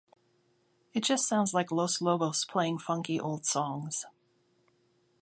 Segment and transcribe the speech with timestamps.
[0.95, 4.03] It just sounds like Los Lobos playing funky old songs.